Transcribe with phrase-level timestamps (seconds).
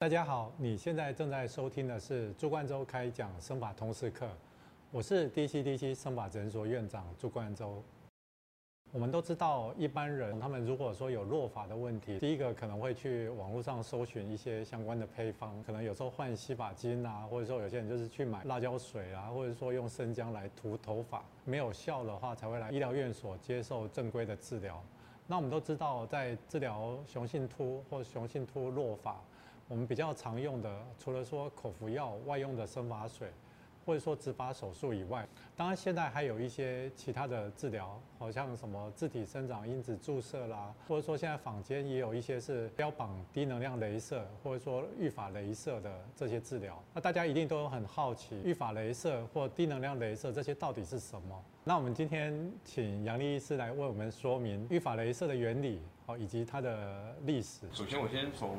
[0.00, 4.26] 大家好，你现在正在收听的是朱冠洲开讲生法通识课，
[4.90, 7.82] 我是 DCDC 生法诊所院长朱冠洲。
[8.92, 24.82] 我们都知道，一般人他们如果说有落发的问题，第一个可能会去网络上搜寻一些相关的配方，可能有时候换洗发精啊，或者说有些人就是去买辣椒水啊，或者说用生姜来涂头发，没有效的话才会来医疗院所接受正规的治疗。
[25.26, 29.22] 那我们都知道，在治疗雄性秃或雄性秃落发。
[29.70, 33.30] 我们比较常用的，除了说口服药、外用的生发水，
[33.86, 35.24] 或者说植发手术以外，
[35.56, 46.82] 当然现在还有一些其他的治疗，好像什么自体生长因子注射啦，或者说现在坊间也有一些是标榜低能量镭射，或者说预法镭射的这些治疗。
[46.92, 51.40] 那大家一定都很好奇，预法镭射或低能量镭射这些到底是什么？
[51.62, 57.68] 那我们今天请杨丽医师来为我们说明预法镭射的原理，好以及它的历史。
[57.72, 58.58] 首先，我先从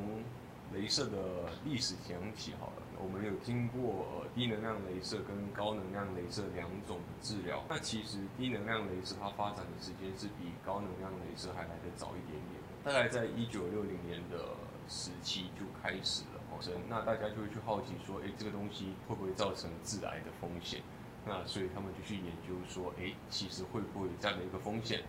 [0.74, 7.62] 镭射的历史讲起好了，我们有听过呃低能量镭射跟高能量镭射两种治疗。
[7.68, 14.56] 那其实低能量镭射它发展的时间是比高能量镭射还来得早一点点，大概在一九六零年的
[14.88, 16.40] 时期就开始了。
[16.50, 20.80] 哦，那大家就会去好奇说，哎，这个东西会不会造成致癌的风险？
[21.24, 25.02] 那所以他们就去研究说，哎，其实会不会有这样的一个风险？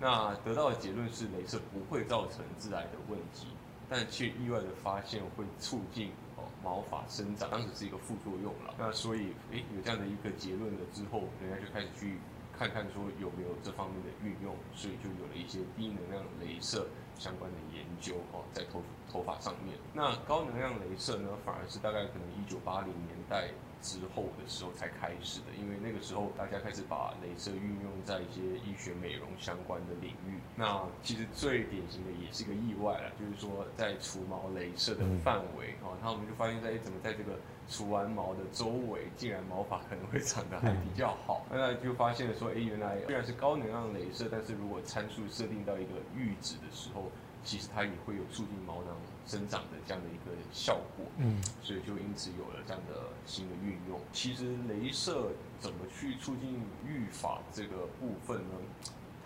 [0.00, 3.48] 那得到的结论是，镭射不会造成致癌的问题。
[3.88, 8.74] 但却意外的发现会促进哦毛发生长，当时是一个副作用了。
[8.78, 12.18] 那所以诶有这样的一个结论了之后，人家就开始去
[12.58, 16.86] 看看说有没有这方面的运用，所以就有了一些低能量镭射
[17.18, 19.76] 相关的研究哦在头头发上面。
[19.94, 23.48] 那高能量镭射呢，反而是大概可能一九八零年代。
[23.80, 30.38] 之后的时候才开始的，因为那个时候大家开始把镭射运用在一些医学美容相关的领域。
[30.56, 41.46] 那其实最典型的也是一个意外了，就是说在除毛镭射的范围哦，那我们就发现，在怎么在这个除完毛的周围，竟然毛发可能会长得还比较好。
[41.50, 47.10] 那就发现了说，哎，原来虽然是高能量镭射，但是如果参数设定到一个阈值的时候。
[47.48, 48.94] 其实它也会有促进毛囊
[49.24, 53.98] 生长的这样的一个效果，嗯，所以就因此有了这样的新的运用。
[54.12, 58.54] 其实镭射怎么去促进育发这个部分呢？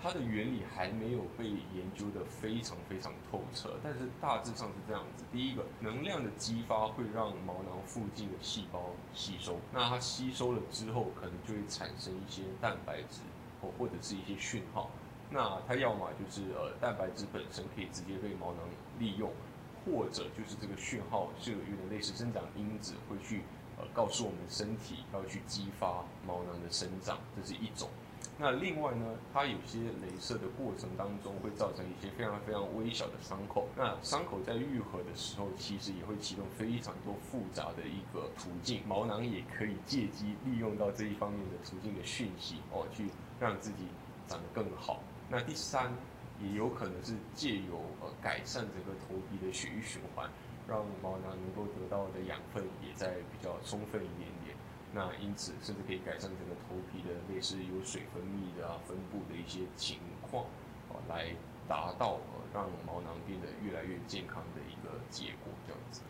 [0.00, 13.20] 它的原理还没有被研究的非常非常透彻，但是大致上是这样子：第一个，能量的激发会让毛囊附近的细胞吸收，那它吸收了之后，可能就会产生一些蛋白质
[13.60, 14.90] 或或者是一些讯号。
[15.32, 18.58] 那它要么就是呃蛋白质本身可以直接被毛囊
[18.98, 19.30] 利用，
[19.84, 23.42] 或者就是这个讯号是有点类似生长因子会去
[23.78, 27.88] 呃告诉我们身体要去激发毛囊的生长，这是一种。
[28.38, 43.84] 那另外呢，它有些镭射的过程当中会造成一些非常非常微小的伤口，那伤口在愈合的时候，其实也会启动非常多复杂的一个途径，毛囊也可以借机利用到这一方面的途径的讯息哦，去让自己
[44.26, 45.02] 长得更好。
[45.32, 45.90] 那第三，
[46.42, 50.28] 也有可能是借由呃改善整个头皮的血液循环，
[50.68, 54.54] 让毛囊能够得到的养分也在比较充分一点点。
[54.92, 60.44] 那因此，甚至可以改善整个头皮的类似有水分泌的啊分布的一些情况，
[60.90, 61.34] 哦，来
[61.66, 66.02] 达到呃让毛囊变得越来越健康的一个结果，这样子。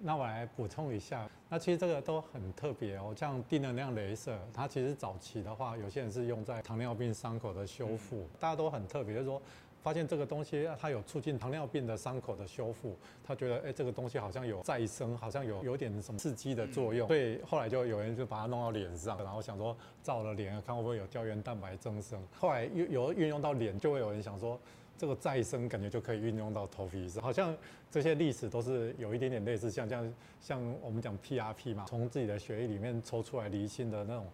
[0.00, 9.42] 那我来补充一下，那其实这个都很特别哦，像低能量镭射，它其实早期的话，有些人是用在糖尿病伤口的修复，大家都很特别，就是说
[9.82, 24.58] 发现这个东西它有促进糖尿病的伤口的修复，他觉得哎这个东西好像有再生，好像有有点什么刺激的作用，所以后来就有人就把它弄到脸上，然后想说照了脸看会不会有胶原蛋白增生，后来又有运用到脸，就会有人想说。
[24.98, 27.56] 这个再生感觉就可以运用到头皮上，好像
[27.90, 34.26] 这些历史都是有一点点类似，像这样，像我们讲 PRP 嘛，从自己的血液里面抽出来离心的那种。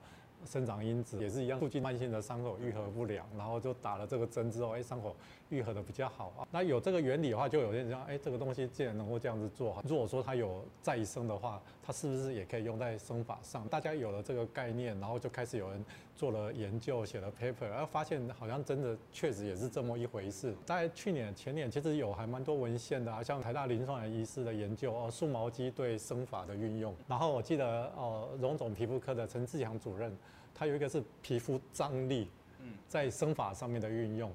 [0.46, 5.16] 生长因子也是一样，促进慢性的伤口愈合不良，然后就打了这个针之后，哎，伤口
[5.54, 6.48] 愈合的比较好啊。
[6.50, 13.66] 那有这个原理的话，就有点像，哎，这个东西既然能够这样子做，如果说它有再生的话，它是不是也可以用在生法上？
[13.68, 15.84] 大家有了这个概念，然后就开始有人
[16.16, 20.54] 做了研究，写了 paper，然后发现好像真的确实也是这么一回事。
[20.66, 26.94] 在去年、前年，其实有还蛮多文献的啊，像台大临床医师的研究哦，树毛肌对生法的运用。
[27.06, 30.14] 然后我记得哦，荣总皮肤科的陈志强主任。
[30.56, 32.28] 他有一个是皮肤张力，
[32.60, 34.30] 嗯，在生法上面的运用，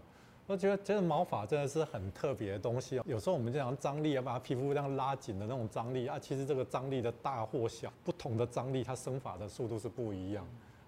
[0.50, 3.04] 我觉得这个毛发真的是很特别的东西哦。
[3.06, 10.44] 有时候我们讲张力，要把皮肤这样拉紧的那种张力啊，其实这个张力的大或小，不同的张力它生发的速度是不一样。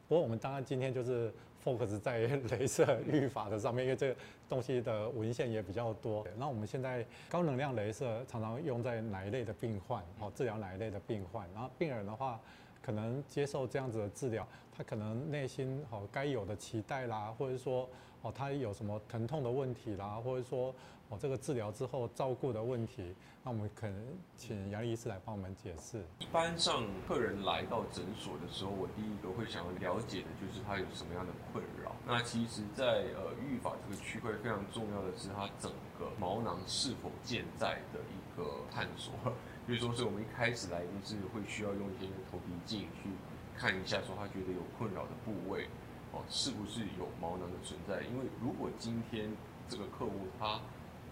[0.08, 1.32] 不过我们当然今天就是
[1.64, 4.16] focus 在 镭射预法的上面，因为这个
[4.50, 6.26] 东西的文献也比较多。
[6.40, 10.04] 那我们现在高能量镭射常常用在哪一类的病患？
[10.20, 11.48] 哦，治疗哪一类的病患？
[11.54, 12.40] 然后病人的话，
[12.82, 17.88] 可能接受这样子的治疗，他可能内心哦该有的期待啦，或者说
[18.22, 20.74] 哦他有什么疼痛的问题啦，或者说。
[21.12, 23.14] 哦，这个治疗之后照顾的问题，
[23.44, 24.02] 那我们可能
[24.38, 26.02] 请杨医师来帮我们解释。
[26.20, 31.92] 一般上客人来到诊所的时候，我第一个会想要了解的就是他有什么样的困扰。
[32.08, 35.70] 那其实，在呃预防这个区块非常重要的是他整
[36.00, 39.14] 个毛囊是否健在的一个探索。
[39.68, 43.10] 比如说，是我们一开始来一定是会需要用一些头皮镜去
[43.58, 45.68] 看一下，说他觉得有困扰的部位
[46.14, 48.02] 哦，是不是有毛囊的存在？
[48.04, 49.32] 因为如果今天
[49.70, 50.60] 这个客户他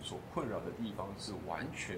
[0.02, 1.98] 所困扰的地方是完全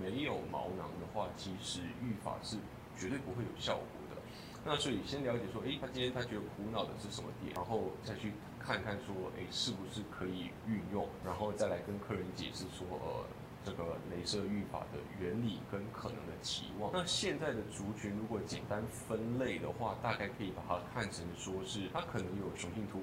[0.00, 2.56] 没有毛囊的话，其实预法是
[2.96, 4.22] 绝对不会有效果的。
[4.64, 13.26] 那所以先了解说，诶，他今天他觉得苦恼的是什么点，然后再去看看说，诶，是不是可以运用，然后再来跟客人解释说，呃，
[13.66, 16.92] 这个镭射育法的原理跟可能的期望。
[16.92, 23.00] 那现在的族群如果简单分类的话，大概可以把它看成说是它可能有雄性秃。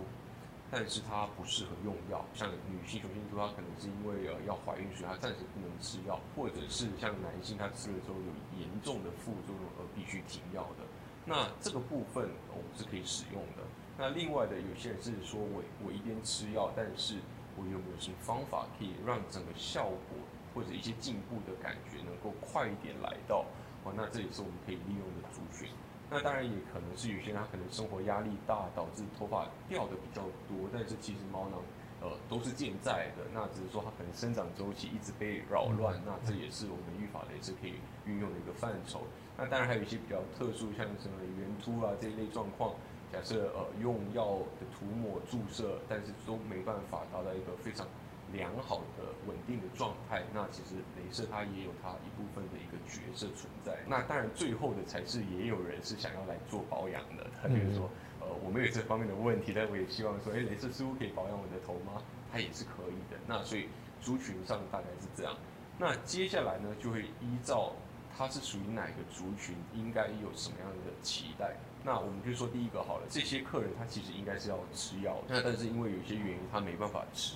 [0.72, 10.88] 但是它不适合用药，像女性雄性秃，它可能是因为呃要怀孕，所以它暂时不能吃药，或者是像男性他吃了之后有严重的副作用而必须停药的。
[11.26, 13.62] 那这个部分我们是可以使用的。
[14.00, 17.18] 那另外的有些人是说我我一边吃药，但是
[17.56, 20.18] 我有没有什么方法可以让整个效果
[20.54, 23.46] 或者一些进步的感觉能够快一点来到？
[23.84, 25.68] 哦，那这也是我们可以利用的族群。
[26.10, 31.60] 那当然也可能是有些人他可能生活压力大，导致头发掉的比较多，但是其实毛囊
[32.02, 39.02] 呃都是健在的，那只是说它可能生长周期一直被扰乱，那这也是我们育发的也是可以运用的一个范畴。
[39.36, 42.76] 那当然还有一些比较特殊，像什么圆秃啊这一类状况，
[43.12, 47.88] 假设呃用药的涂抹注射，但是都没办法达到一个非常。
[48.34, 53.78] 良好的稳定的状态，那其实镭射它也有它一部分的一个角色存在。
[53.88, 57.26] 那当然最后的才是也有人是想要来做保养的。
[57.42, 57.90] 他比如说，
[58.20, 62.02] 呃，我们有这方面的问题，但我也希望说，哎，镭射似乎可以保养我的头吗？
[62.32, 63.18] 它也是可以的。
[63.28, 63.70] 那所以
[64.02, 65.36] 族群上大概是这样。
[65.78, 67.74] 那接下来呢，就会依照
[68.18, 71.56] 它是属于哪个族群，应该有什么样的期待。
[71.86, 77.36] 那我们就说第一个好了，这些客人他其实应该是要吃药，那但是因为有些原因他没办法吃。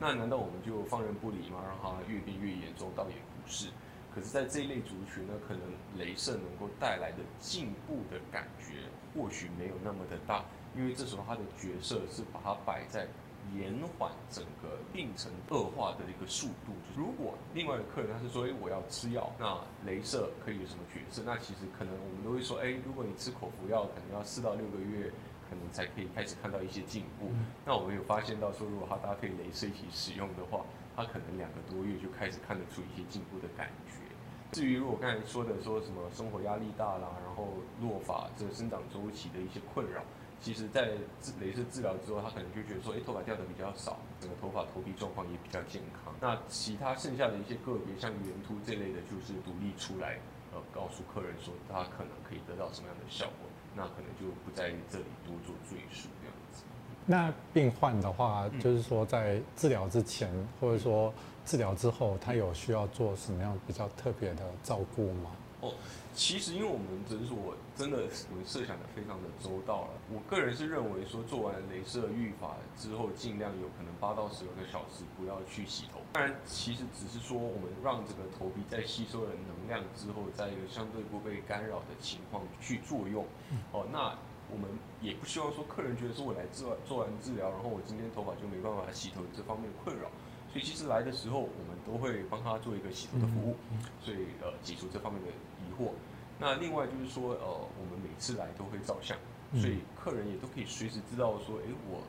[0.00, 1.62] 那难道我们就放任不理吗？
[1.66, 2.90] 让它越变越严重？
[2.94, 3.68] 倒也不是。
[4.14, 5.62] 可是，在这一类族群呢，可能
[5.98, 10.44] 镭射能够带来的进步的感觉，或许没有那么的大，
[10.76, 13.06] 因为这时候它的角色是把它摆在
[13.54, 16.72] 延缓整个病程恶化的一个速度。
[16.96, 21.22] 如果另外的客人他是说，哎，我要吃药，那镭射可以有什么角色？
[21.24, 25.12] 那其实可能我们都会说，哎，如果你吃口服药，可能要四到六个月。
[25.48, 27.30] 可能才可以开始看到一些进步。
[27.64, 30.64] 那我们有发现到说，如果它搭配镭射一起使用的话，
[30.96, 33.94] 它可能两个多月就开始看得出一些进步的感觉。
[34.50, 40.02] 至于如果刚才说的说什么生活压力大啦，然后落发这个生长周期的一些困扰，
[40.40, 46.14] 其实在治镭射治疗之后，他可能就觉得说，哎，头发掉的比较少，整个头发头皮状况也比较健康。
[46.18, 50.18] 那其他剩下的一些个别像圆秃这类的，就是独立出来，
[50.54, 53.50] 呃，告诉客人说他可能可以得到什么样的效果。
[53.74, 56.62] 那可能就不在这里多做赘述这样子。
[57.06, 60.30] 那病患的话，就是说在治疗之前，
[60.60, 61.12] 或者说
[61.44, 65.30] 治疗之后，他有需要做什么样比较特别的照顾吗？
[65.60, 65.74] 哦。
[66.14, 67.98] 其实，因为我们诊所真的
[68.30, 69.90] 我们设想的非常的周到了。
[70.10, 76.00] 我个人是认为说，做完镭射预法之后，尽量有可能八到十二个小时不要去洗头。
[76.12, 83.24] 当然，其实只是说我们让这个头皮在吸收了能量之后，在一个相对不被干扰的情况去作用。
[83.70, 84.18] 哦，那
[84.50, 84.66] 我们
[85.00, 90.10] 也不希望说客人觉得说我来做做完治疗，然后我今天头发就没办法洗头这方面困扰。
[90.50, 93.54] 所以其实来的时候，我们都会帮他做一个洗头的服务，
[94.02, 95.28] 所以呃解除这方面的
[95.78, 95.90] 疑惑。
[96.38, 99.16] 那另外就是说，呃，我们每次来都会照相，
[99.60, 102.02] 所以客人也都可以随时知道说，哎，我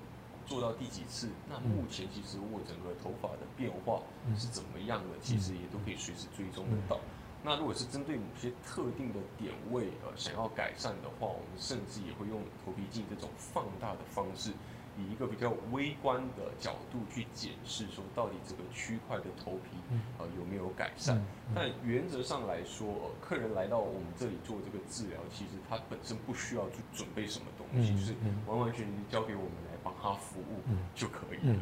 [0.46, 1.30] 做到第几次？
[1.50, 4.02] 那目前其实我整个头发的变化
[4.38, 5.18] 是怎么样的？
[5.22, 7.00] 其实也都可以随时追踪得到。
[7.42, 14.52] 那如果是针对某些特定的点位，呃，想要改善的话，我们甚至也会用头皮镜这种放大的方式。
[15.00, 19.77] 以一个比较微观的角度去检视，说到底这个区块的头皮
[20.18, 21.22] 呃有没有改善？
[21.56, 28.13] 但原则上来说，客人来到我们这里做这个治疗，其实他本身不需要去准备什么东西，就是
[28.46, 30.62] 完完全全交给我们来帮他服务
[30.94, 31.56] 就可以了。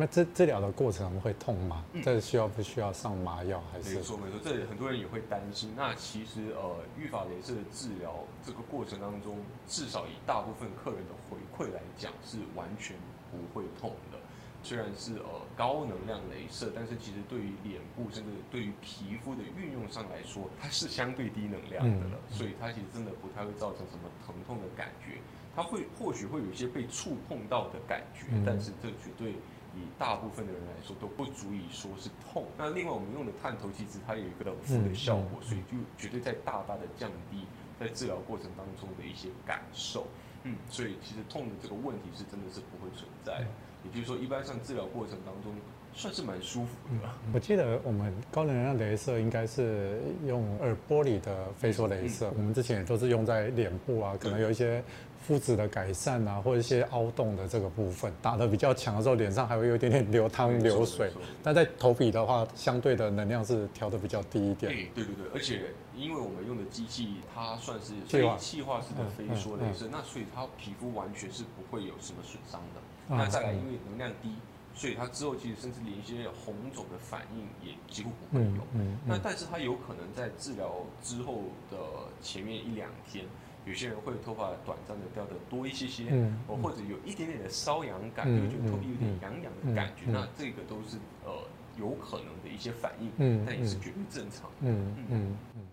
[0.00, 0.02] 嗯。
[0.02, 1.84] 那治治疗的过程会痛吗？
[2.02, 3.62] 这需要不需要上麻药？
[3.70, 5.74] 还是没错没错，这很多人也会担心。
[5.76, 9.38] 那其实呃，预防镭射的治疗这个过程当中，
[9.68, 12.96] 至少以大部分客人的回馈来讲，是完全
[13.30, 14.18] 不会痛的。
[14.62, 25.16] 虽然是呃高能量镭射，但是其实对于脸部甚至对于皮肤的运用上来说，它是相对低能量的了，所以它其实真的不太会造成什么疼痛的感觉。
[25.56, 29.34] 它会或许会有一些被触碰到的感觉，但是这绝对
[29.76, 32.46] 以大部分的人来说都不足以说是痛。
[32.56, 37.44] 那另外我们用的探头其实它有一个冷敷的效果，所以就绝对在大大的降低
[37.78, 40.06] 在治疗过程当中的一些感受。
[40.44, 43.44] 嗯，所以其实痛的这个问题是真的是不会存在。
[43.82, 45.54] 也就是说，一般上治疗过程当中
[45.94, 47.08] 算是蛮舒服的。
[47.32, 54.84] 我记得我们高能量镭射应该是用耳玻璃的飞梭镭射，我们之前也都是用在脸部啊，可能有一些
[55.20, 61.10] 肤质的改善啊，或者一些凹洞的这个部分，打的比较强的时候，脸上还会有一点点流汤流水。
[61.42, 64.72] 但在头皮的话，相对的能量是调的比较低一点。
[64.94, 72.80] 对对对，而且因为我们用的机器它算是非气化式的飞梭镭射，那所以它皮肤完全是不会有什么损伤的。
[73.08, 74.34] 那再来，因为能量低，
[74.74, 78.62] 所以它之后其实甚至连一些红肿的反应也几乎不会有。
[78.74, 80.72] 嗯那但是它有可能在治疗
[81.02, 81.76] 之后的
[82.22, 83.24] 前面一两天，
[83.70, 86.10] 有些人会头发短暂的掉的多一些些，
[86.48, 90.06] 哦或者有一点点的瘙痒感，就觉得头皮有点痒痒的感觉。
[90.06, 91.32] 那这个都是呃
[91.78, 94.50] 有可能的一些反应，但也是绝对正常。
[94.58, 95.66] 嗯嗯嗯。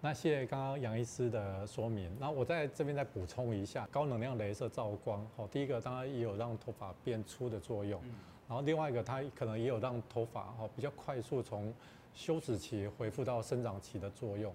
[0.00, 2.08] 那谢谢刚刚杨医师的说明。
[2.20, 8.00] 那我在这边再补充一下，高能量镭射照光，哦，第一个当然也有让头发变粗的作用，
[8.48, 11.74] 然后另外一个它可能也有让头发哦比较快速从
[12.14, 14.54] 休止期恢复到生长期的作用。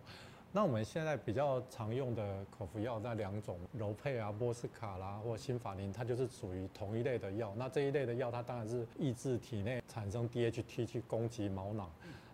[0.56, 7.54] 那我们现在比较常用的口服药那两种，柔佩啊、波斯卡啦或新法林，它就是属于同一类的药。
[7.58, 11.92] 那这一类的药，它当然是抑制体内产生 DHT 去攻击毛囊。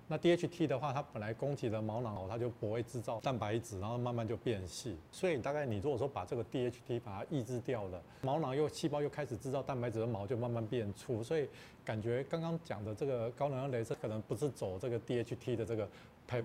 [0.08, 4.96] 那 DHT 的话，它本来攻击的毛囊哦，它就不会制造蛋白质，然后慢慢就变细。
[5.12, 11.24] 所以大概你如果说把这个 DHT 把它抑制掉了，毛囊又细胞又开始制造蛋白质的毛就慢慢变粗。
[11.24, 11.50] 所以
[11.84, 15.90] 感觉刚刚讲的这个高能量镭射可能不是走这个 DHT 的这个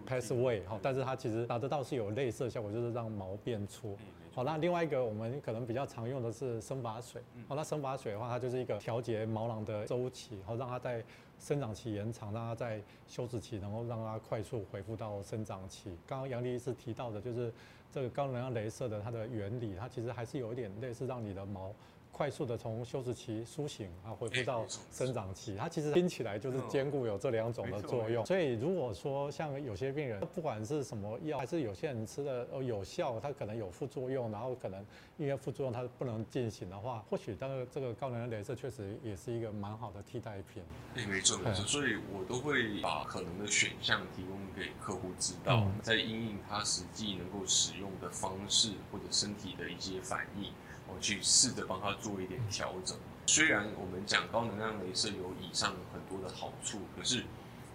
[0.07, 3.97] pathway 哈，但是它其实打得到是有类似的效果，就是让毛变粗。
[4.33, 7.23] 好，那另外一个我们可能比较常用的是生发水。
[7.49, 11.03] 好，那生发水的话，它就是一个调节毛囊的周期，好让它在
[11.39, 15.97] 生长期延长，让它在休止期能够让它快速恢复到生长期。
[16.07, 17.51] 刚刚杨丽医师提到的，就是
[17.91, 21.73] 这个高能量镭射的它的原理，它其实还是有一点类似让你的毛。
[22.17, 28.25] 快速的从休止期苏醒啊，恢复到生长期，它其实听起来就是兼顾有这两种的作用。
[28.25, 34.83] 所以如果说像有些病人，不管是什么药，还是有些人吃的哦有效，它可能有副作用，然后可能
[35.19, 40.63] 因为副作用它不能进行的话，或许这个这个高能量镭射确实也是一个蛮好的替代品。
[40.95, 50.51] 哎，没错没错，所以我都会把可能的选项提供给客户知道，在因应他实际能够使用的方式或者身体的一些反应。
[50.89, 52.97] 我去试着帮他做一点调整。
[53.27, 57.25] 虽然我们讲高能量镭射有以上很多的好处，可是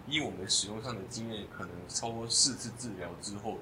[0.06, 3.58] 以我们使用上的经验，可能超过四次治疗之后，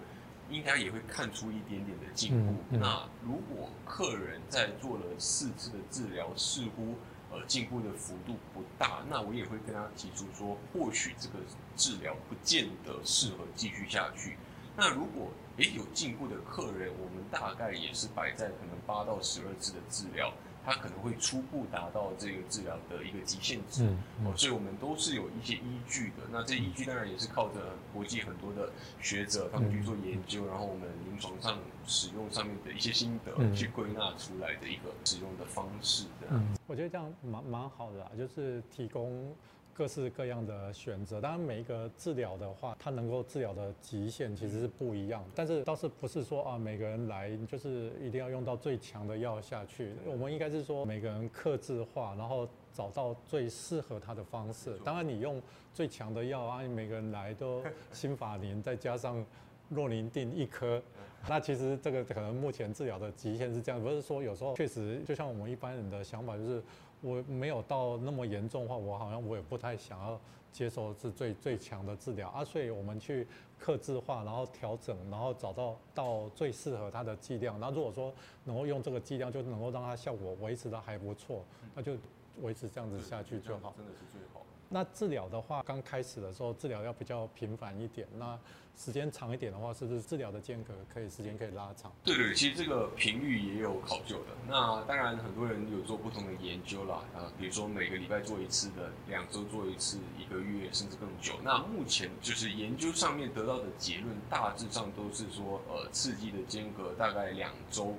[0.49, 2.55] 应该也会看出一点点的进步。
[2.71, 6.95] 那如果客人在做了四次的治疗，似乎
[7.33, 11.41] 呃进步的幅度不大，那我也会跟他提出说，或许这个
[11.77, 14.37] 治疗不见得适合继续下去。
[14.81, 20.33] 那如果也有进步的客人，我们大概也是摆在可能八到十二次的治疗，
[20.65, 23.85] 他可能会初步达到这个治疗的一个极限值。
[24.25, 26.23] 哦，所以我们都是有一些依据的。
[26.31, 27.61] 那这依据当然也是靠着
[27.93, 28.73] 国际很多的
[29.03, 36.07] 学者他们去做研究，然后我们临床上使用上面的一些心得去归纳出来的一个使用的方式。
[36.31, 39.37] 嗯，我觉得这样蛮蛮好的啊，就是提供。
[39.81, 45.25] 各式各样的选择，当然每一个治疗的话，它能够治疗的极限其实是不一样。
[45.35, 49.95] 但是倒是不是说啊，每个人来就是一定要用到最强的药下去。
[50.05, 54.79] 我们应该是说每个人克制化，然后找到最适合他的方式。
[54.85, 55.41] 当然你用
[55.73, 59.25] 最强的药啊，每个人来都 新法林再加上
[59.71, 60.83] 洛林定一颗，
[61.27, 63.83] 那其实这个可能目前治疗的极限是这样。
[63.83, 66.63] 不是说有时候确实就像我们一般人的想法就是。
[67.01, 70.21] 我没有到那么严重的话，我好像我也不太想要
[70.53, 73.27] 接受是最最强的治疗啊，所以我们去
[73.59, 77.59] 克制化，然后调整，然后找到到最适合它的剂量。
[77.59, 78.13] 那如果说
[78.45, 81.97] 能够用这个剂量，就能够让它效果维持的还不错，那就
[82.43, 83.73] 维持这样子下去就好。
[83.77, 84.40] 真的是最好。
[84.73, 88.39] 那治疗的话，刚开始的时候治疗要比较频繁一点，那
[88.79, 91.93] 时间长一点的话，是不是治疗的间隔可以时间可以拉长？
[92.05, 94.27] 对对，其实这个频率也有考究的。
[94.47, 101.35] 那当然很多人有做不同的研究啦，啊，比如说每个礼拜做一次的，两周做一次，一个月甚至更久。
[101.43, 107.97] 那目前就是研究上面得到的结论，大致上都是说，呃，刺激的间隔大概两周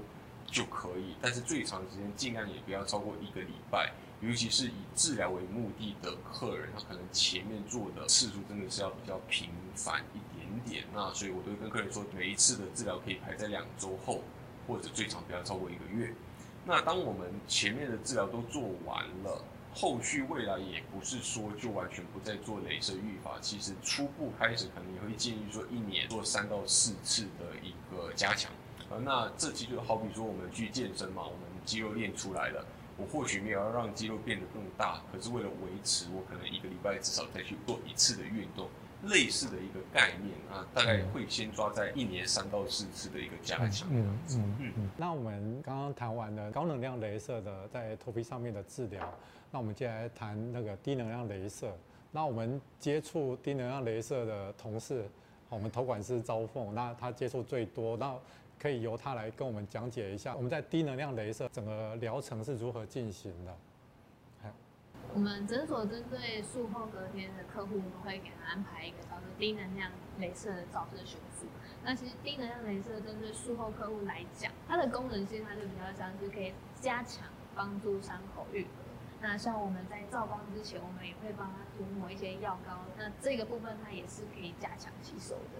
[0.47, 3.91] 就可以，但是最长时间尽量也不要超过一个礼拜。
[4.21, 10.85] 尤其是以治疗为目的的客人，他可能前面做的次数真的是要比较频繁一点点。
[10.93, 14.21] 那所以我都会跟客人说，每一次的治疗可以排在两周后，
[14.67, 16.13] 或者最长不要超过一个月。
[16.63, 23.33] 那当我们前面的治疗都做完了，后续未来也不是说就完全不再做镭射预防。
[23.41, 28.51] 其实初步开始可能也会建议说，一年做三到四次的一个加强。
[28.91, 32.63] 呃，那这期就好比说我们去健身嘛，我们肌肉练出来了。
[33.01, 38.69] 我或许没有要让肌肉变得更大，可是为了维持，我可能一个礼拜至少再去做一次的运动，
[39.03, 43.87] 类似的一个概念啊，大概会先抓在一年三到四次的一个加强。
[43.91, 44.89] 嗯嗯嗯。
[44.95, 49.11] 那我们刚刚谈完了高能量镭射的在头皮上面的治疗，
[49.49, 51.75] 那我们接下来谈那个低能量镭射。
[52.11, 55.09] 那我们接触低能量镭射的同事，
[55.49, 58.15] 我们头管师招凤，那他接触最多，那。
[58.61, 63.51] 可以由他来跟我们讲解一下，我们在低能量镭射整个疗程是如何进行的。
[65.13, 71.47] 我们诊所针对术后隔天的客户，我们会给他安排一个叫做低能量镭射的照射修复。
[71.83, 78.69] 那其实低能量镭射针对术后客户来讲，它的功能性它就比较像是可以加强帮助伤口愈合。
[79.21, 85.59] 那像我们在照光之前，我们也会帮他涂抹一些药膏，那这个部分它也是可以加强吸收的。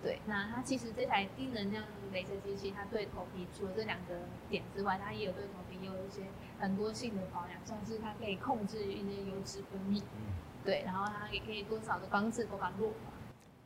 [0.00, 4.14] 对，那它其实这台低能量镭射机器，它对头皮除了这两个
[4.48, 6.22] 点之外，它也有对头皮有一些
[6.60, 10.00] 很多性的保养，像是它可以控制一些油脂分泌，
[10.64, 13.17] 对，然后它也可以多少的防止头发落发。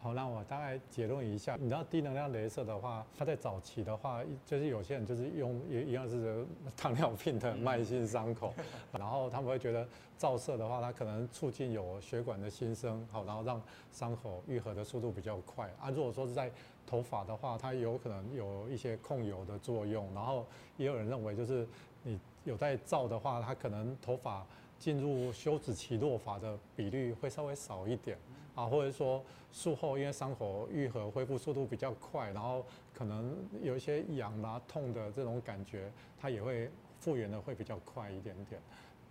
[0.02, 6.44] 好，那我大概结论一下，你知道低能量镭射的话，它在早期的话，就是有些人就是用也一样是
[6.76, 8.52] 糖尿病的慢性伤口，
[8.90, 9.86] 然后他们会觉得
[10.18, 15.70] 照射的话，它可能促进有血管的新生，好，然后让伤口愈合的速度比较快。
[15.80, 16.50] 啊，如果说是在
[16.84, 20.44] 头发的话，它有可能有一些控油的作用，然后
[20.78, 21.64] 也有人认为就是
[22.02, 24.44] 你有在照的话，它可能头发
[24.80, 28.18] 进入休止期落发的比率会稍微少一点。
[28.54, 38.60] 啊，或者说术后因为伤口愈合恢复速度比较快，然后可能有一些痒啊、痛的这种感觉，它也会复原的会比较快一点点。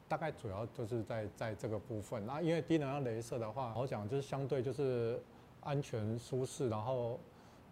[0.08, 2.26] 大概主要就是在在这个部分。
[2.26, 5.20] 那因为低能量镭射的话，我讲就是相对就是
[5.62, 7.20] 安全舒适，然后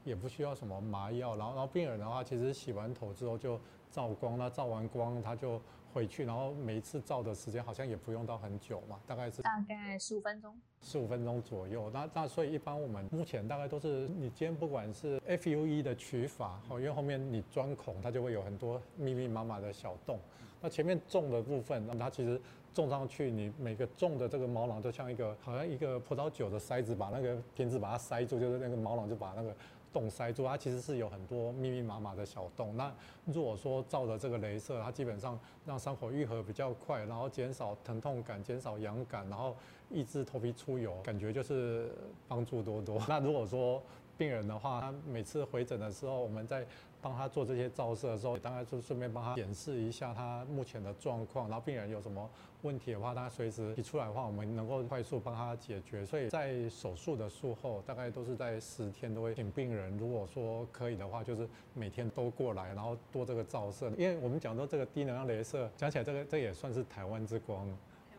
[0.04, 3.60] 也不需要什么麻药，然后然后病人的话，其实洗完头之后就
[3.92, 5.62] 照光，那照完光他就。
[6.00, 11.92] 回去，然后每一次照的时间好像也不用到很久嘛，大概是大概十五分钟，十五分钟左右。
[11.94, 20.18] 那那所以一般我们目前大概都是，你今天不管是 FUE 的取法，哦，因为后面你钻孔，它就会有很多密密麻麻的小洞。
[20.62, 22.40] 那前面种的部分，那它其实
[22.74, 29.54] 种上去，你每个种的这个毛囊就像一个好像一个葡萄酒的塞子，把那个瓶子把它塞住，就是那个毛囊就把那个。
[29.92, 32.76] 洞塞住，它其实是有很多密密麻麻的小洞。
[32.78, 32.94] 那
[33.26, 39.56] 如果说照着这个镭射，它基本上让伤口愈合比较快，然后减少疼痛感、减少痒感，然后
[39.90, 41.92] 抑制头皮出油，感觉就是
[42.28, 43.02] 帮助多多。
[43.10, 43.82] 那如果说
[44.18, 46.66] 病人的话，他每次回诊的时候，我们在
[47.02, 52.30] 帮他做这些照射的时候，当然就顺便帮他检视一下他目前的状况，然后病人有什么
[52.62, 56.06] 问题的话，他随时提出来的话，我们能够快速帮他解决。
[56.06, 63.90] 所以在手术的术后，大概都是在十天都会请病人，如果说可以的话，就是每天都过来，然后做这个照射。
[63.98, 67.68] 因为我们讲到这个低能量镭射，讲起来这个这也算是台湾之光。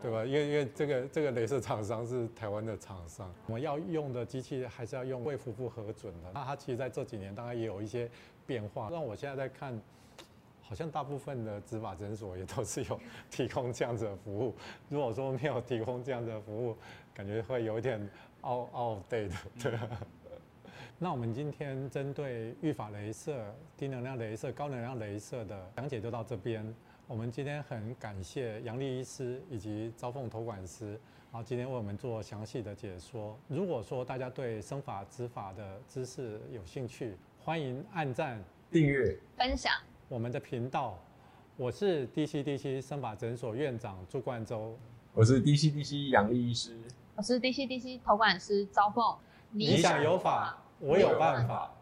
[0.02, 0.24] 对吧？
[0.24, 6.30] 因为因为这个这个镭射厂商是台湾的厂商，我们要用的机器还是要用卫福部核准的。
[6.32, 8.10] 那它其实在这几年大概也有一些
[8.50, 8.90] 变化。
[8.90, 9.80] 让我现在在看，
[10.60, 14.52] 好像大部分的执法诊所也都是有提供这样子的服务。
[14.90, 16.76] 如果说没有提供这样子的服务，
[17.14, 18.00] 感觉会有点
[18.42, 19.36] out out date 的。
[19.62, 19.78] 对。
[20.98, 26.74] 那我们今天针对预法镭射、低能量镭射、高能量镭射的讲解就到这边。
[27.06, 30.90] 我们今天很感谢杨丽医师以及招凤头管师，
[31.32, 33.38] 然后今天为我们做详细的解说。
[33.48, 38.38] 如果说大家对生法执法的知识有兴趣，欢迎按赞、
[38.70, 39.72] 订阅、分享
[40.08, 40.98] 我们的频道。
[41.56, 44.78] 我是 DCDC 生法诊所院长朱冠洲，
[45.14, 46.76] 我是 DCDC 杨丽医师，
[47.16, 49.16] 我是 DCDC 头管师招凤。
[49.52, 51.72] 你想有法，我有办法。